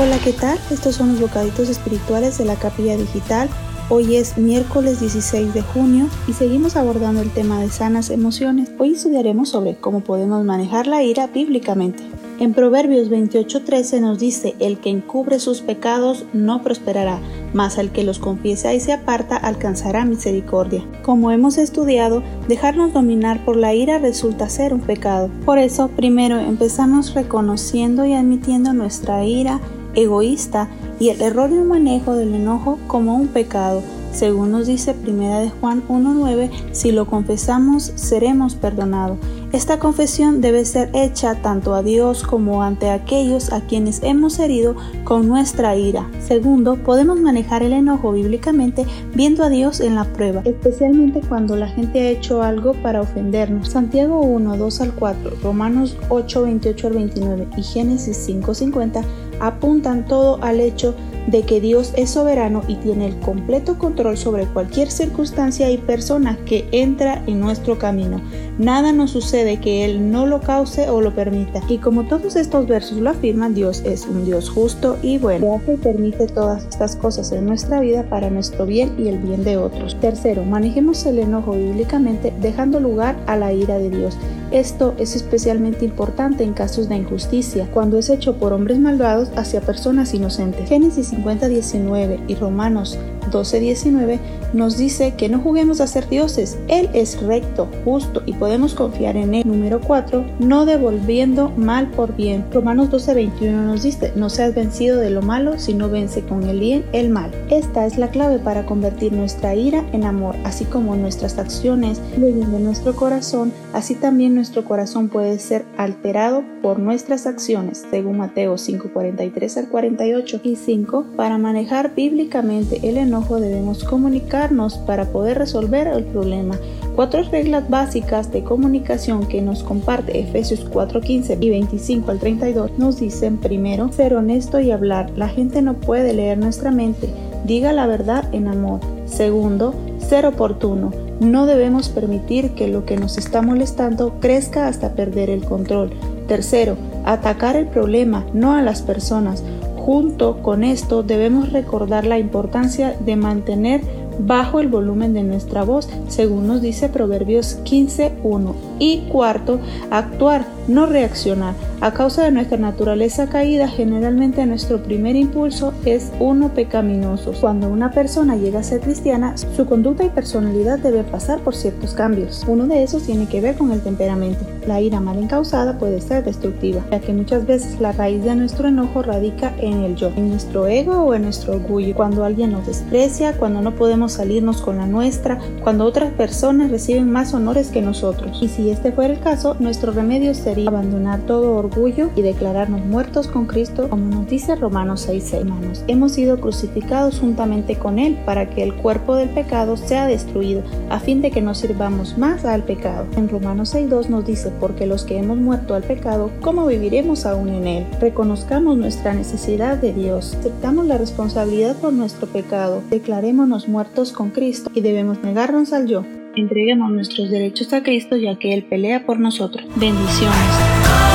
Hola, 0.00 0.20
¿qué 0.22 0.32
tal? 0.32 0.56
Estos 0.70 0.94
son 0.94 1.08
los 1.08 1.20
bocaditos 1.20 1.68
espirituales 1.68 2.38
de 2.38 2.44
la 2.44 2.54
capilla 2.54 2.96
digital. 2.96 3.48
Hoy 3.88 4.14
es 4.14 4.38
miércoles 4.38 5.00
16 5.00 5.52
de 5.52 5.62
junio 5.62 6.08
y 6.28 6.34
seguimos 6.34 6.76
abordando 6.76 7.20
el 7.20 7.32
tema 7.32 7.60
de 7.60 7.68
sanas 7.68 8.10
emociones. 8.10 8.70
Hoy 8.78 8.92
estudiaremos 8.92 9.48
sobre 9.48 9.74
cómo 9.74 10.04
podemos 10.04 10.44
manejar 10.44 10.86
la 10.86 11.02
ira 11.02 11.26
bíblicamente. 11.26 12.04
En 12.38 12.54
Proverbios 12.54 13.10
28:13 13.10 14.00
nos 14.00 14.20
dice, 14.20 14.54
el 14.60 14.78
que 14.78 14.90
encubre 14.90 15.40
sus 15.40 15.62
pecados 15.62 16.24
no 16.32 16.62
prosperará, 16.62 17.18
mas 17.52 17.76
el 17.76 17.90
que 17.90 18.04
los 18.04 18.20
confiesa 18.20 18.72
y 18.74 18.78
se 18.78 18.92
aparta 18.92 19.36
alcanzará 19.36 20.04
misericordia. 20.04 20.84
Como 21.02 21.32
hemos 21.32 21.58
estudiado, 21.58 22.22
dejarnos 22.46 22.92
dominar 22.92 23.44
por 23.44 23.56
la 23.56 23.74
ira 23.74 23.98
resulta 23.98 24.48
ser 24.48 24.72
un 24.72 24.80
pecado. 24.80 25.28
Por 25.44 25.58
eso, 25.58 25.88
primero 25.88 26.38
empezamos 26.38 27.14
reconociendo 27.14 28.04
y 28.04 28.12
admitiendo 28.12 28.72
nuestra 28.72 29.24
ira 29.24 29.60
egoísta 29.94 30.68
y 30.98 31.10
el 31.10 31.20
erróneo 31.20 31.64
manejo 31.64 32.14
del 32.14 32.34
enojo 32.34 32.78
como 32.86 33.14
un 33.14 33.28
pecado. 33.28 33.82
Según 34.12 34.52
nos 34.52 34.66
dice 34.66 34.94
Primera 34.94 35.38
de 35.38 35.50
Juan 35.50 35.82
1.9, 35.86 36.50
si 36.72 36.92
lo 36.92 37.06
confesamos 37.06 37.92
seremos 37.94 38.54
perdonados. 38.54 39.18
Esta 39.52 39.78
confesión 39.78 40.40
debe 40.40 40.64
ser 40.64 40.90
hecha 40.92 41.36
tanto 41.36 41.74
a 41.74 41.82
Dios 41.82 42.22
como 42.22 42.62
ante 42.62 42.90
aquellos 42.90 43.52
a 43.52 43.62
quienes 43.62 44.02
hemos 44.02 44.38
herido 44.38 44.76
con 45.04 45.26
nuestra 45.26 45.74
ira. 45.76 46.06
Segundo, 46.20 46.76
podemos 46.76 47.18
manejar 47.20 47.62
el 47.62 47.72
enojo 47.72 48.12
bíblicamente 48.12 48.84
viendo 49.14 49.44
a 49.44 49.48
Dios 49.48 49.80
en 49.80 49.94
la 49.94 50.04
prueba, 50.04 50.42
especialmente 50.44 51.20
cuando 51.26 51.56
la 51.56 51.68
gente 51.68 52.00
ha 52.00 52.10
hecho 52.10 52.42
algo 52.42 52.74
para 52.82 53.00
ofendernos. 53.00 53.70
Santiago 53.70 54.20
1, 54.20 54.56
2 54.56 54.80
al 54.82 54.92
4, 54.92 55.30
Romanos 55.42 55.96
8, 56.10 56.42
28 56.42 56.86
al 56.86 56.92
29 56.92 57.48
y 57.56 57.62
Génesis 57.62 58.16
5, 58.18 58.54
50 58.54 59.02
apuntan 59.40 60.06
todo 60.06 60.38
al 60.42 60.60
hecho 60.60 60.94
de 61.30 61.42
que 61.42 61.60
Dios 61.60 61.92
es 61.96 62.10
soberano 62.10 62.62
y 62.68 62.76
tiene 62.76 63.06
el 63.06 63.18
completo 63.20 63.78
control 63.78 64.16
sobre 64.16 64.46
cualquier 64.46 64.90
circunstancia 64.90 65.70
y 65.70 65.76
persona 65.76 66.38
que 66.46 66.66
entra 66.72 67.22
en 67.26 67.38
nuestro 67.40 67.78
camino. 67.78 68.20
Nada 68.58 68.92
nos 68.92 69.10
sucede 69.10 69.60
que 69.60 69.84
Él 69.84 70.10
no 70.10 70.26
lo 70.26 70.40
cause 70.40 70.88
o 70.88 71.00
lo 71.00 71.14
permita. 71.14 71.60
Y 71.68 71.78
como 71.78 72.04
todos 72.04 72.34
estos 72.34 72.66
versos 72.66 72.98
lo 72.98 73.10
afirman, 73.10 73.54
Dios 73.54 73.82
es 73.84 74.06
un 74.06 74.24
Dios 74.24 74.48
justo 74.48 74.96
y 75.02 75.18
bueno. 75.18 75.54
Hace 75.54 75.74
y 75.74 75.76
permite 75.76 76.26
todas 76.26 76.64
estas 76.64 76.96
cosas 76.96 77.30
en 77.32 77.46
nuestra 77.46 77.80
vida 77.80 78.08
para 78.08 78.30
nuestro 78.30 78.66
bien 78.66 78.94
y 78.98 79.08
el 79.08 79.18
bien 79.18 79.44
de 79.44 79.58
otros. 79.58 79.96
Tercero, 80.00 80.44
manejemos 80.44 81.04
el 81.06 81.18
enojo 81.18 81.52
bíblicamente 81.52 82.32
dejando 82.40 82.80
lugar 82.80 83.16
a 83.26 83.36
la 83.36 83.52
ira 83.52 83.78
de 83.78 83.90
Dios. 83.90 84.16
Esto 84.50 84.94
es 84.98 85.14
especialmente 85.14 85.84
importante 85.84 86.42
en 86.42 86.54
casos 86.54 86.88
de 86.88 86.96
injusticia, 86.96 87.68
cuando 87.72 87.98
es 87.98 88.08
hecho 88.08 88.36
por 88.36 88.54
hombres 88.54 88.78
malvados 88.78 89.28
hacia 89.36 89.60
personas 89.60 90.14
inocentes. 90.14 90.68
Génesis 90.68 91.12
50:19 91.22 92.20
y 92.28 92.34
Romanos 92.36 92.98
12:19 93.30 94.18
nos 94.52 94.76
dice 94.76 95.14
que 95.16 95.28
no 95.28 95.40
juguemos 95.40 95.80
a 95.80 95.86
ser 95.86 96.08
dioses. 96.08 96.58
Él 96.68 96.88
es 96.94 97.20
recto, 97.20 97.68
justo 97.84 98.22
y 98.26 98.32
podemos 98.34 98.74
confiar 98.74 99.16
en 99.16 99.34
él. 99.34 99.42
Número 99.46 99.80
4, 99.80 100.24
no 100.40 100.66
devolviendo 100.66 101.50
mal 101.56 101.90
por 101.90 102.16
bien. 102.16 102.44
Romanos 102.52 102.90
12:21 102.90 103.52
nos 103.52 103.82
dice, 103.82 104.12
no 104.16 104.30
seas 104.30 104.54
vencido 104.54 104.98
de 104.98 105.10
lo 105.10 105.22
malo, 105.22 105.58
sino 105.58 105.88
vence 105.88 106.22
con 106.22 106.44
el 106.44 106.60
bien 106.60 106.84
el 106.92 107.10
mal. 107.10 107.30
Esta 107.50 107.86
es 107.86 107.98
la 107.98 108.08
clave 108.08 108.38
para 108.38 108.66
convertir 108.66 109.12
nuestra 109.12 109.54
ira 109.54 109.84
en 109.92 110.04
amor, 110.04 110.34
así 110.44 110.64
como 110.64 110.96
nuestras 110.96 111.38
acciones 111.38 112.00
fluyen 112.14 112.50
de 112.50 112.60
nuestro 112.60 112.94
corazón, 112.94 113.52
así 113.72 113.94
también 113.94 114.34
nuestro 114.34 114.64
corazón 114.64 115.08
puede 115.08 115.38
ser 115.38 115.64
alterado 115.76 116.42
por 116.62 116.78
nuestras 116.78 117.26
acciones, 117.26 117.84
según 117.90 118.18
Mateo 118.18 118.56
5:43 118.56 119.56
al 119.56 119.68
48 119.68 120.40
y 120.42 120.56
5. 120.56 121.04
Para 121.16 121.38
manejar 121.38 121.94
bíblicamente 121.94 122.88
el 122.88 122.96
enojo 122.96 123.17
debemos 123.26 123.84
comunicarnos 123.84 124.78
para 124.78 125.06
poder 125.06 125.38
resolver 125.38 125.88
el 125.88 126.04
problema. 126.04 126.56
Cuatro 126.94 127.22
reglas 127.24 127.68
básicas 127.68 128.32
de 128.32 128.42
comunicación 128.42 129.26
que 129.26 129.42
nos 129.42 129.62
comparte 129.62 130.20
Efesios 130.20 130.64
4:15 130.70 131.36
y 131.40 131.50
25 131.50 132.10
al 132.10 132.18
32 132.18 132.78
nos 132.78 133.00
dicen 133.00 133.38
primero, 133.38 133.92
ser 133.92 134.14
honesto 134.14 134.60
y 134.60 134.70
hablar. 134.70 135.10
La 135.16 135.28
gente 135.28 135.62
no 135.62 135.74
puede 135.74 136.14
leer 136.14 136.38
nuestra 136.38 136.70
mente. 136.70 137.08
Diga 137.44 137.72
la 137.72 137.86
verdad 137.86 138.24
en 138.32 138.48
amor. 138.48 138.80
Segundo, 139.06 139.74
ser 139.98 140.26
oportuno. 140.26 140.92
No 141.20 141.46
debemos 141.46 141.88
permitir 141.88 142.52
que 142.52 142.68
lo 142.68 142.84
que 142.84 142.96
nos 142.96 143.18
está 143.18 143.42
molestando 143.42 144.20
crezca 144.20 144.68
hasta 144.68 144.94
perder 144.94 145.30
el 145.30 145.44
control. 145.44 145.90
Tercero, 146.28 146.76
atacar 147.04 147.56
el 147.56 147.66
problema, 147.66 148.24
no 148.32 148.54
a 148.54 148.62
las 148.62 148.82
personas. 148.82 149.42
Junto 149.88 150.42
con 150.42 150.64
esto 150.64 151.02
debemos 151.02 151.50
recordar 151.50 152.04
la 152.04 152.18
importancia 152.18 152.94
de 153.00 153.16
mantener 153.16 153.80
bajo 154.18 154.60
el 154.60 154.68
volumen 154.68 155.14
de 155.14 155.22
nuestra 155.22 155.64
voz, 155.64 155.88
según 156.08 156.46
nos 156.46 156.60
dice 156.60 156.90
Proverbios 156.90 157.58
15.1. 157.64 158.52
Y 158.78 159.08
cuarto, 159.10 159.60
actuar, 159.90 160.44
no 160.66 160.84
reaccionar. 160.84 161.54
A 161.80 161.92
causa 161.92 162.24
de 162.24 162.32
nuestra 162.32 162.58
naturaleza 162.58 163.28
caída, 163.28 163.68
generalmente 163.68 164.44
nuestro 164.46 164.82
primer 164.82 165.14
impulso 165.14 165.72
es 165.84 166.10
uno 166.18 166.48
pecaminoso. 166.48 167.32
Cuando 167.40 167.68
una 167.68 167.92
persona 167.92 168.34
llega 168.34 168.58
a 168.58 168.64
ser 168.64 168.80
cristiana, 168.80 169.36
su 169.36 169.64
conducta 169.64 170.02
y 170.02 170.08
personalidad 170.08 170.80
debe 170.80 171.04
pasar 171.04 171.38
por 171.38 171.54
ciertos 171.54 171.94
cambios. 171.94 172.44
Uno 172.48 172.66
de 172.66 172.82
esos 172.82 173.04
tiene 173.04 173.28
que 173.28 173.40
ver 173.40 173.56
con 173.56 173.70
el 173.70 173.80
temperamento. 173.80 174.44
La 174.66 174.80
ira 174.80 174.98
mal 174.98 175.18
encausada 175.18 175.78
puede 175.78 176.00
ser 176.00 176.24
destructiva, 176.24 176.84
ya 176.90 176.98
que 176.98 177.12
muchas 177.12 177.46
veces 177.46 177.80
la 177.80 177.92
raíz 177.92 178.24
de 178.24 178.34
nuestro 178.34 178.66
enojo 178.66 179.02
radica 179.02 179.54
en 179.60 179.84
el 179.84 179.94
yo, 179.94 180.08
en 180.16 180.30
nuestro 180.30 180.66
ego 180.66 181.04
o 181.04 181.14
en 181.14 181.22
nuestro 181.22 181.54
orgullo. 181.54 181.94
Cuando 181.94 182.24
alguien 182.24 182.50
nos 182.50 182.66
desprecia, 182.66 183.34
cuando 183.38 183.62
no 183.62 183.76
podemos 183.76 184.14
salirnos 184.14 184.62
con 184.62 184.78
la 184.78 184.86
nuestra, 184.88 185.38
cuando 185.62 185.84
otras 185.84 186.12
personas 186.12 186.72
reciben 186.72 187.08
más 187.08 187.34
honores 187.34 187.68
que 187.68 187.82
nosotros. 187.82 188.36
Y 188.42 188.48
si 188.48 188.68
este 188.68 188.90
fuera 188.90 189.14
el 189.14 189.20
caso, 189.20 189.54
nuestro 189.60 189.92
remedio 189.92 190.34
sería 190.34 190.70
abandonar 190.70 191.20
todo 191.20 191.52
orgullo 191.52 191.67
orgullo 191.68 192.10
y 192.16 192.22
declararnos 192.22 192.84
muertos 192.84 193.28
con 193.28 193.46
Cristo, 193.46 193.88
como 193.88 194.06
nos 194.06 194.28
dice 194.28 194.56
Romanos 194.56 195.02
6, 195.02 195.32
hermanos. 195.34 195.84
Hemos 195.86 196.12
sido 196.12 196.40
crucificados 196.40 197.20
juntamente 197.20 197.76
con 197.76 197.98
Él 197.98 198.18
para 198.24 198.50
que 198.50 198.62
el 198.62 198.74
cuerpo 198.74 199.16
del 199.16 199.28
pecado 199.30 199.76
sea 199.76 200.06
destruido, 200.06 200.62
a 200.90 201.00
fin 201.00 201.20
de 201.22 201.30
que 201.30 201.40
no 201.40 201.54
sirvamos 201.54 202.18
más 202.18 202.44
al 202.44 202.64
pecado. 202.64 203.06
En 203.16 203.28
Romanos 203.28 203.74
6.2 203.74 204.08
nos 204.08 204.26
dice, 204.26 204.50
porque 204.60 204.86
los 204.86 205.04
que 205.04 205.18
hemos 205.18 205.38
muerto 205.38 205.74
al 205.74 205.82
pecado, 205.82 206.30
¿cómo 206.40 206.66
viviremos 206.66 207.26
aún 207.26 207.48
en 207.48 207.66
Él? 207.66 207.86
Reconozcamos 208.00 208.76
nuestra 208.76 209.14
necesidad 209.14 209.76
de 209.76 209.92
Dios, 209.92 210.36
aceptamos 210.38 210.86
la 210.86 210.98
responsabilidad 210.98 211.76
por 211.76 211.92
nuestro 211.92 212.26
pecado, 212.26 212.82
declarémonos 212.90 213.68
muertos 213.68 214.12
con 214.12 214.30
Cristo 214.30 214.70
y 214.74 214.80
debemos 214.80 215.22
negarnos 215.22 215.72
al 215.72 215.86
yo. 215.86 216.04
Entreguemos 216.36 216.92
nuestros 216.92 217.30
derechos 217.30 217.72
a 217.72 217.82
Cristo 217.82 218.16
ya 218.16 218.38
que 218.38 218.54
Él 218.54 218.64
pelea 218.64 219.04
por 219.04 219.18
nosotros. 219.18 219.66
Bendiciones 219.76 221.07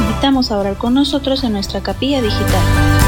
invitamos 0.00 0.50
a 0.50 0.58
orar 0.58 0.76
con 0.76 0.94
nosotros 0.94 1.44
en 1.44 1.52
nuestra 1.52 1.80
capilla 1.80 2.20
digital. 2.20 3.05